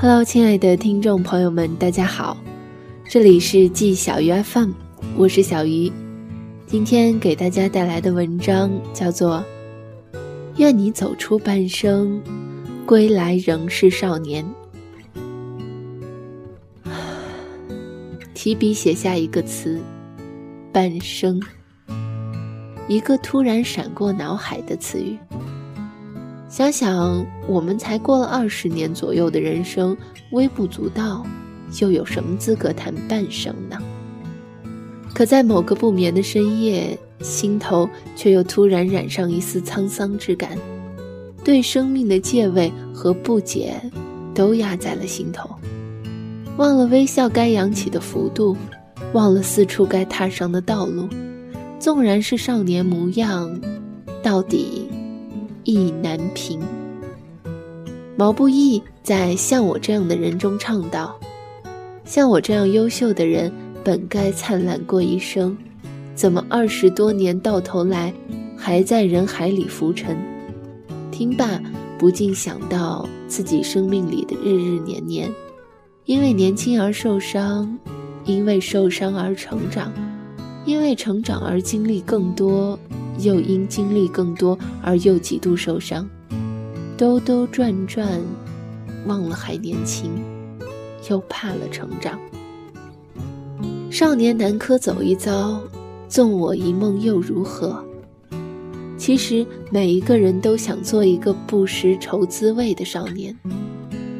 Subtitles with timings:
[0.00, 2.36] Hello，亲爱的听众朋友们，大家好，
[3.10, 4.70] 这里是季小鱼 FM，
[5.16, 5.90] 我是小鱼。
[6.68, 9.44] 今天给大家带来的文章叫做
[10.56, 12.22] 《愿你走出半生，
[12.86, 14.46] 归来仍是少年》。
[18.34, 19.80] 提笔写下一个词：
[20.72, 21.42] 半生，
[22.86, 25.18] 一个突然闪过脑海的词语。
[26.48, 29.94] 想想，我们才过了二十年左右的人生，
[30.30, 31.24] 微不足道，
[31.78, 33.76] 又有什么资格谈半生呢？
[35.14, 37.86] 可在某个不眠的深夜，心头
[38.16, 40.56] 却又突然染上一丝沧桑之感，
[41.44, 43.78] 对生命的戒畏和不解，
[44.34, 45.50] 都压在了心头。
[46.56, 48.56] 忘了微笑该扬起的幅度，
[49.12, 51.06] 忘了四处该踏上的道路，
[51.78, 53.60] 纵然是少年模样，
[54.22, 54.87] 到底。
[55.68, 56.58] 意难平。
[58.16, 61.20] 毛不易在《像我这样的人》中唱道
[62.06, 63.52] ：“像我这样优秀的人，
[63.84, 65.54] 本该灿烂过一生，
[66.14, 68.14] 怎么二十多年到头来，
[68.56, 70.16] 还在人海里浮沉？”
[71.12, 71.60] 听罢，
[71.98, 75.30] 不禁想到自己生命里的日日年年，
[76.06, 77.78] 因为年轻而受伤，
[78.24, 79.92] 因为受伤而成长，
[80.64, 82.78] 因为成长而经历更多。
[83.18, 86.08] 又因经历更多而又几度受伤，
[86.96, 88.20] 兜兜转转，
[89.06, 90.10] 忘了还年轻，
[91.10, 92.18] 又怕了成长。
[93.90, 95.60] 少年难可走一遭，
[96.08, 97.84] 纵我一梦又如何？
[98.96, 103.36] 其实每一个人都想做一个不识愁滋味的少年，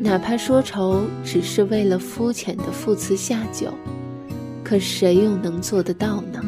[0.00, 3.68] 哪怕说愁只是为了肤浅的赋词下酒，
[4.64, 6.42] 可谁又能做得到呢？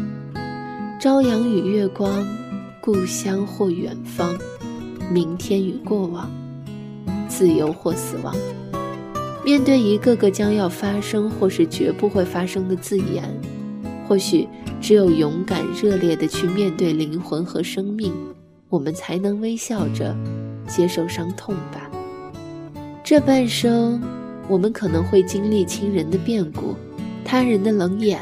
[1.04, 2.26] 朝阳与月光，
[2.80, 4.34] 故乡或远方，
[5.12, 6.30] 明天与过往，
[7.28, 8.34] 自由或死亡。
[9.44, 13.22] 面对一个个将要发生或是绝不会发生的字眼，
[14.08, 14.48] 或许
[14.80, 18.10] 只有勇敢热烈地去面对灵魂和生命，
[18.70, 20.16] 我们才能微笑着
[20.66, 21.90] 接受伤痛吧。
[23.04, 24.02] 这半生，
[24.48, 26.74] 我们可能会经历亲人的变故，
[27.26, 28.20] 他人的冷眼。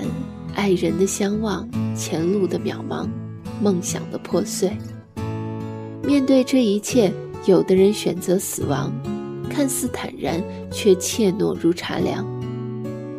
[0.54, 3.08] 爱人的相望，前路的渺茫，
[3.60, 4.70] 梦想的破碎。
[6.03, 7.12] 面对这一切，
[7.47, 8.92] 有的人选择死亡，
[9.48, 12.25] 看似坦然，却怯懦如茶凉；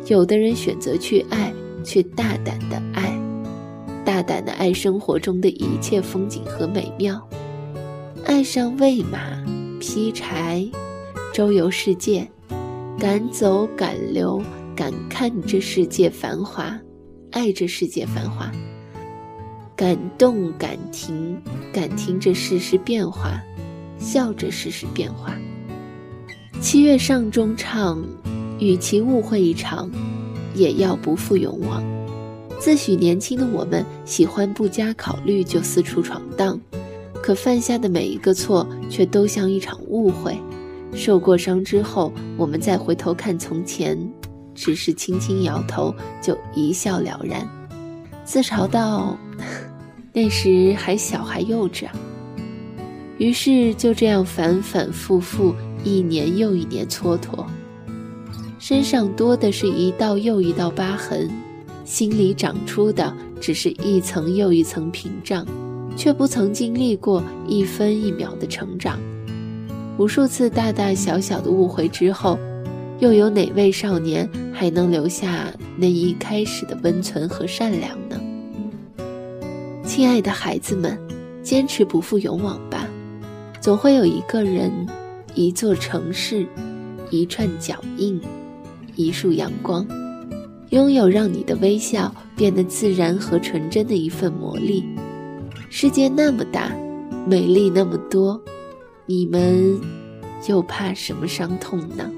[0.06, 1.52] 有的人选择去爱，
[1.82, 3.18] 却大胆的爱，
[4.04, 7.26] 大胆的爱生活中的一切风景和美妙，
[8.26, 9.18] 爱上喂马、
[9.80, 10.66] 劈柴、
[11.32, 12.28] 周游世界，
[12.98, 14.42] 敢走敢留，
[14.76, 16.78] 敢看这世界繁华。
[17.34, 18.48] 爱这世界繁华，
[19.74, 21.36] 感动感停，
[21.72, 23.42] 感听这世事变化，
[23.98, 25.34] 笑着世事变化。
[26.60, 28.00] 七月上中唱，
[28.60, 29.90] 与其误会一场，
[30.54, 31.82] 也要不负勇往。
[32.60, 36.60] 自诩年轻的我们，喜欢不加考虑就四处闯荡，
[37.20, 40.38] 可犯下的每一个错，却都像一场误会。
[40.94, 43.98] 受过伤之后，我们再回头看从前。
[44.54, 47.48] 只是轻轻摇头，就一笑了然，
[48.24, 49.16] 自嘲道
[50.12, 51.86] ：“那时还小，还幼稚。”
[53.18, 55.54] 于是就这样反反复复，
[55.84, 57.44] 一年又一年蹉跎，
[58.58, 61.30] 身上多的是一道又一道疤痕，
[61.84, 65.46] 心里长出的只是一层又一层屏障，
[65.96, 68.98] 却不曾经历过一分一秒的成长。
[69.96, 72.38] 无数次大大小小的误会之后。
[73.00, 78.20] 又有哪位少年还能留下那一开始的温存和善良呢？
[79.84, 80.98] 亲爱的孩子们，
[81.42, 82.88] 坚持不负勇往吧，
[83.60, 84.70] 总会有一个人、
[85.34, 86.46] 一座城市、
[87.10, 88.20] 一串脚印、
[88.94, 89.86] 一束阳光，
[90.70, 94.84] 拥有让你的微笑变得自然和纯真的一份魔力。
[95.68, 96.72] 世界那么大，
[97.26, 98.40] 美丽那么多，
[99.06, 99.78] 你们
[100.48, 102.10] 又怕什么伤痛呢？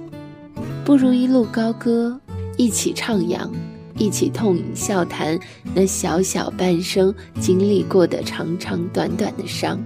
[0.86, 2.16] 不如一路高歌，
[2.56, 3.50] 一起徜徉，
[3.98, 5.36] 一起痛饮笑谈
[5.74, 9.82] 那小小半生经历过的长长短短的伤，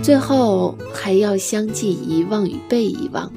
[0.00, 3.30] 最后还要相继遗忘与被遗忘。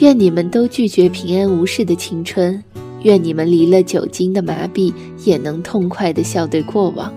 [0.00, 2.62] 愿你们都拒绝平安无事的青春，
[3.02, 4.92] 愿你们离了酒精的麻痹，
[5.24, 7.10] 也能痛快地笑对过往。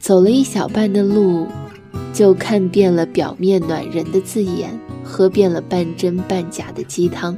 [0.00, 1.46] 走了一小半的路，
[2.12, 4.76] 就看遍了表面暖人的字眼。
[5.08, 7.34] 喝遍了半真半假的鸡汤，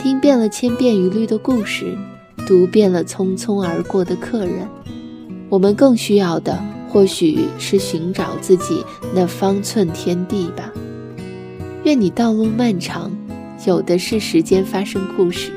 [0.00, 1.98] 听遍了千篇一律的故事，
[2.46, 4.68] 读遍了匆匆而过的客人，
[5.48, 10.72] 我们更需要的或许是寻找自己那方寸天地吧。
[11.82, 13.10] 愿你道路漫长，
[13.66, 15.50] 有的是时间发生故事。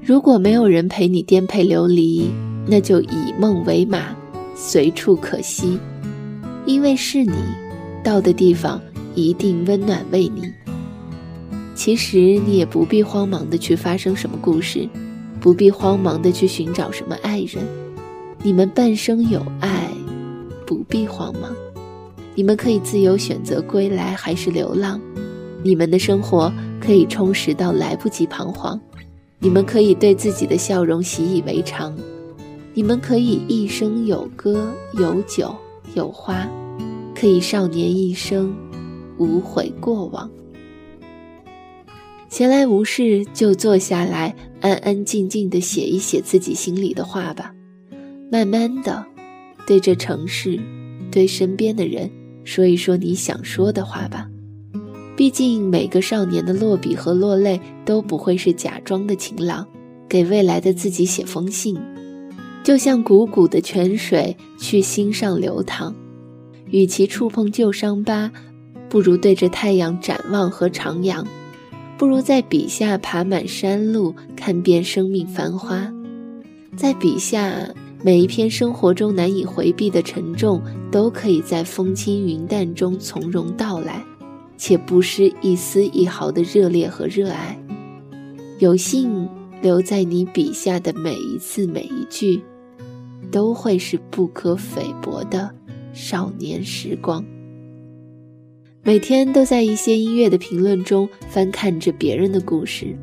[0.00, 2.30] 如果没有人陪你颠沛流离，
[2.66, 4.16] 那就以梦为马，
[4.54, 5.76] 随处可栖，
[6.64, 7.34] 因为是你，
[8.04, 8.80] 到的地方
[9.14, 10.52] 一定温暖为你。
[11.74, 14.88] 其实你也不必慌忙的去发生什么故事，
[15.40, 17.64] 不必慌忙的去寻找什么爱人。
[18.42, 19.88] 你们半生有爱，
[20.66, 21.54] 不必慌忙。
[22.34, 25.00] 你们可以自由选择归来还是流浪。
[25.62, 28.80] 你们的生活可以充实到来不及彷徨。
[29.40, 31.96] 你们可以对自己的笑容习以为常。
[32.74, 35.54] 你们可以一生有歌有酒
[35.94, 36.48] 有花，
[37.14, 38.54] 可以少年一生，
[39.18, 40.30] 无悔过往。
[42.28, 47.54] 闲来无事，就坐下来，安安静静地写一写自己心里的话吧。
[48.30, 49.04] 慢慢的，
[49.66, 50.60] 对这城市，
[51.10, 52.10] 对身边的人，
[52.44, 54.28] 说一说你想说的话吧。
[55.16, 59.66] 毕竟每个少年的落笔和落泪，都不会是假装的晴朗。
[60.08, 61.78] 给未来的自己写封信，
[62.64, 65.94] 就像汩汩的泉水去心上流淌。
[66.70, 68.32] 与其触碰旧伤疤，
[68.88, 71.24] 不如对着太阳展望和徜徉。
[71.96, 75.92] 不如在笔下爬满山路，看遍生命繁花。
[76.76, 77.68] 在笔下，
[78.04, 80.62] 每一篇生活中难以回避的沉重，
[80.92, 84.04] 都可以在风轻云淡中从容到来，
[84.56, 87.60] 且不失一丝一毫的热烈和热爱。
[88.60, 89.28] 有幸
[89.60, 92.40] 留在你笔下的每一字每一句，
[93.32, 95.50] 都会是不可菲薄的
[95.92, 97.24] 少年时光。
[98.82, 102.96] 每天都在一些音乐的评论中翻看着别人的故事，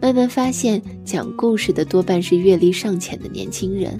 [0.00, 3.98] 慢慢发现讲故事的多半是阅历尚浅的年轻人，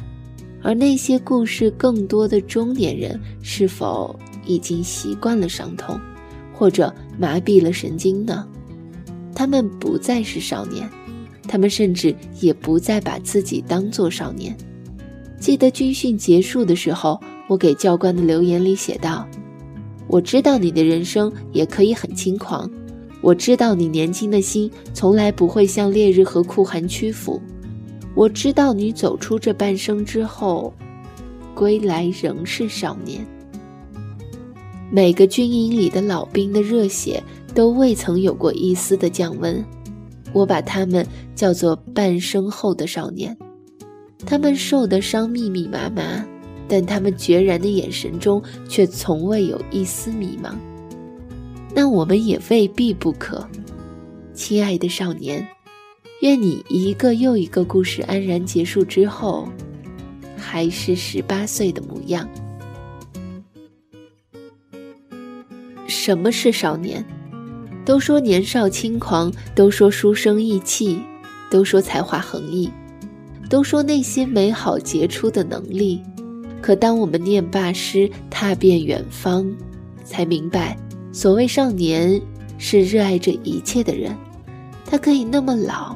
[0.62, 5.98] 而那些故事更多的中年人是否已经习惯了伤痛，
[6.52, 8.46] 或者麻痹了神经呢？
[9.34, 10.88] 他们不再是少年，
[11.48, 14.56] 他们甚至也不再把自己当作少年。
[15.40, 19.26] 记得军训结束的时候，我给教官的留言里写道。
[20.06, 22.70] 我知道你的人生也可以很轻狂，
[23.20, 27.40] 我知道你年轻的心从来不会向烈日和酷寒屈服，
[28.14, 30.72] 我知道你走出这半生之后，
[31.54, 33.26] 归来仍是少年。
[34.90, 37.22] 每个军营里的老兵的热血
[37.54, 39.64] 都未曾有过一丝的降温，
[40.32, 41.04] 我把他们
[41.34, 43.36] 叫做半生后的少年，
[44.26, 46.24] 他们受的伤密密麻麻。
[46.68, 50.54] 但他们决然的眼神中却从未有一丝迷茫。
[51.74, 53.46] 那我们也未必不可，
[54.32, 55.46] 亲爱的少年，
[56.20, 59.48] 愿你一个又一个故事安然结束之后，
[60.36, 62.28] 还是十八岁的模样。
[65.88, 67.04] 什么是少年？
[67.84, 70.98] 都说年少轻狂，都说书生意气，
[71.50, 72.70] 都说才华横溢，
[73.50, 76.00] 都说那些美好杰出的能力。
[76.64, 79.54] 可当我们念罢诗，踏遍远方，
[80.02, 80.74] 才明白，
[81.12, 82.18] 所谓少年，
[82.56, 84.16] 是热爱这一切的人。
[84.86, 85.94] 他可以那么老，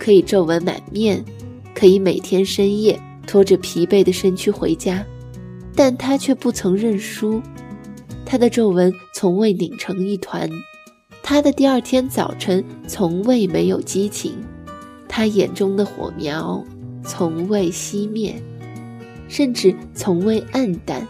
[0.00, 1.24] 可以皱纹满面，
[1.72, 5.06] 可以每天深夜拖着疲惫的身躯回家，
[5.76, 7.40] 但他却不曾认输。
[8.26, 10.50] 他的皱纹从未拧成一团，
[11.22, 14.32] 他的第二天早晨从未没有激情，
[15.08, 16.60] 他眼中的火苗
[17.04, 18.34] 从未熄灭。
[19.32, 21.08] 甚至从未暗淡。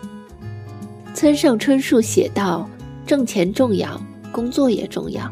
[1.13, 2.71] 村上春树写道
[3.05, 4.01] ：“挣钱重要，
[4.31, 5.29] 工作也重要，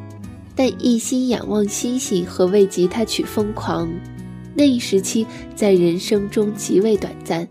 [0.57, 3.89] 但一心仰望星星和为吉他曲疯狂，
[4.57, 7.47] 那一时期在人生中极为短暂，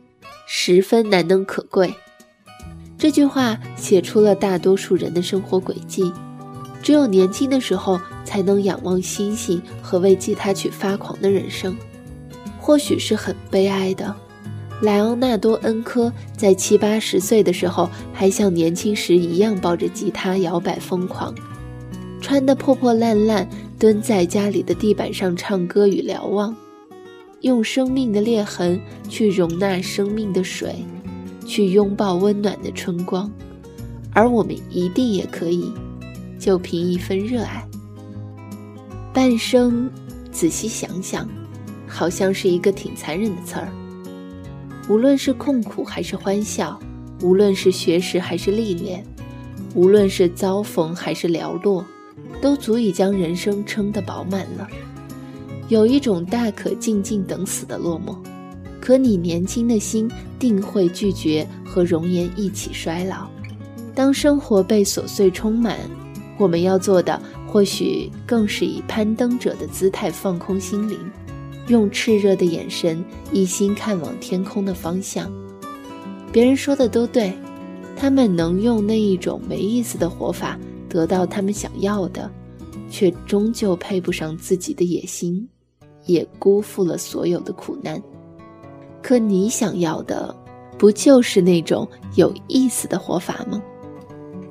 [0.45, 1.93] 十分难能可贵。”
[2.99, 6.11] 这句话写出了大多数人的生活轨迹。
[6.83, 11.77] 只有年轻的时候，才能仰望星星和为吉他曲发狂的人生，
[12.59, 14.13] 或许是很悲哀的。
[14.81, 21.35] 莱昂纳多·恩科在七八十岁的时候，还像年轻时一样抱着吉他摇摆疯狂，
[22.21, 26.55] 穿得破破烂烂，蹲在家里的地板上唱歌与瞭望，
[27.41, 30.75] 用生命的裂痕去容纳生命的水，
[31.45, 33.29] 去拥抱温暖的春光。
[34.13, 35.71] 而我们一定也可以，
[36.39, 37.67] 就凭一份热爱。
[39.13, 39.89] 半生，
[40.31, 41.27] 仔细想想，
[41.85, 43.67] 好像是一个挺残忍的词儿。
[44.89, 46.79] 无论是痛苦还是欢笑，
[47.21, 49.05] 无论是学识还是历练，
[49.75, 51.85] 无论是遭逢还是寥落，
[52.41, 54.67] 都足以将人生撑得饱满了。
[55.67, 58.15] 有一种大可静静等死的落寞，
[58.81, 63.27] 可你年轻的心定会拒绝和容颜一起衰老。
[63.93, 65.77] 当生活被琐碎充满，
[66.39, 70.97] 我们要做的或许更是以攀登者的姿态放空心灵，
[71.69, 75.31] 用炽热的眼神一心看往天空的方向。
[76.31, 77.33] 别人说的都对，
[77.95, 80.59] 他们能用那一种没意思的活法
[80.89, 82.29] 得到他们想要的，
[82.89, 85.47] 却终究配不上自己的野心，
[86.05, 88.01] 也辜负了所有的苦难。
[89.01, 90.35] 可你想要的，
[90.77, 93.61] 不就是那种有意思的活法吗？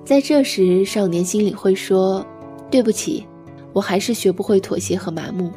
[0.04, 2.26] 在这时，少年心里会说。
[2.70, 3.24] 对不起，
[3.72, 5.50] 我还是学不会妥协和麻木，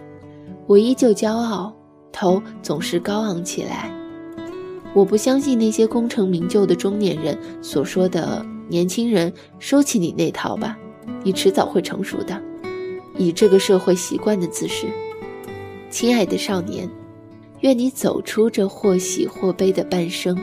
[0.72, 1.76] 我依旧骄傲，
[2.14, 3.92] 头总是高昂起来。
[4.94, 10.78] 我不相信那些功成名就的中年人所说的“年轻人，收起你那套吧，
[11.26, 12.42] 你迟早会成熟的”，
[13.20, 14.88] 以这个社会习惯的姿势。
[15.90, 16.90] 亲爱的少年，
[17.60, 20.40] 愿你走出这或喜或悲的半生，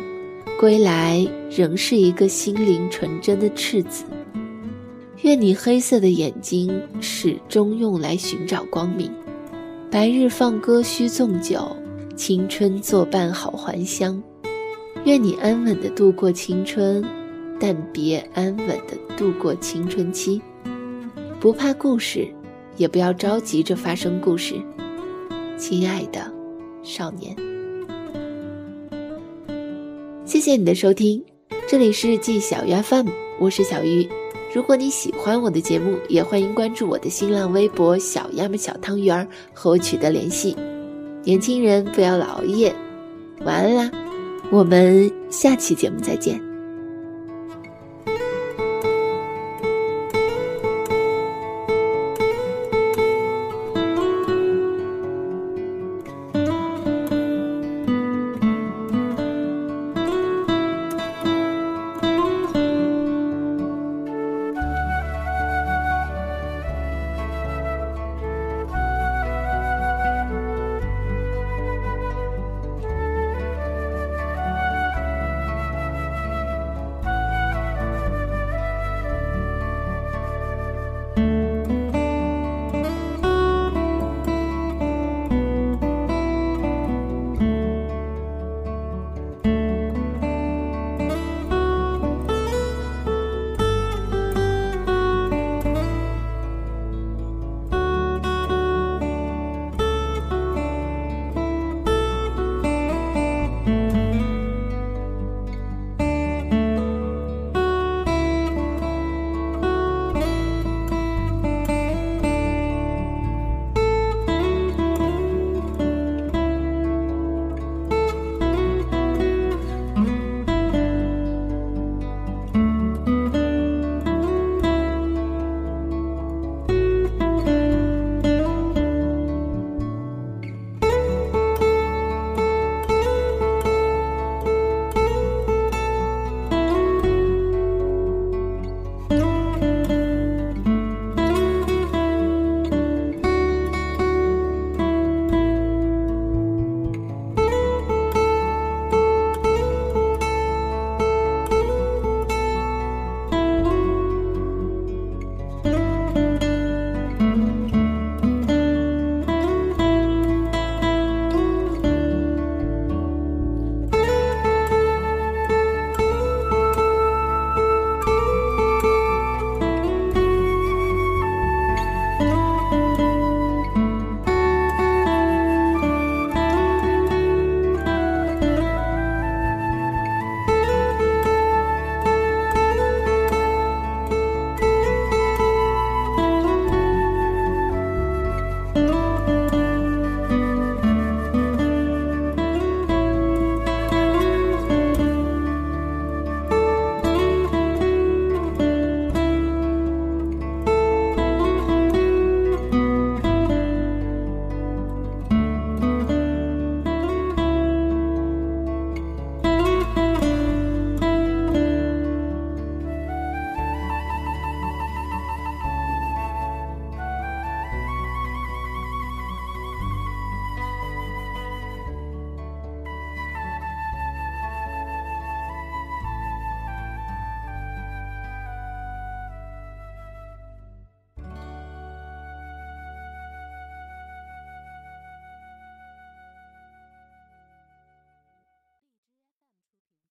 [0.61, 4.04] 归来仍是一个心灵纯真的赤子。
[5.23, 9.11] 愿你黑色的眼睛始终用来寻找光明，
[9.90, 11.75] 白日放歌须纵酒，
[12.14, 14.23] 青春作伴好还乡。
[15.07, 17.02] 愿你安稳的度过青春，
[17.59, 20.42] 但别安稳的度过青春期。
[21.40, 22.28] 不怕故事，
[22.76, 24.61] 也不要着急着发生故事，
[25.57, 26.30] 亲爱的
[26.83, 27.35] 少年。
[30.26, 31.25] 谢谢你的收听，
[31.66, 33.09] 这里是季小鱼 FM，
[33.40, 34.07] 我是小鱼。
[34.55, 40.57] 如果你喜欢我的节目，也欢迎关注我的新浪微博“小鸭们小汤圆儿”和我取得联系。
[41.23, 42.75] 年轻人不要老熬夜，
[43.45, 43.90] 晚安啦！
[44.50, 46.48] 我们下期节目再见。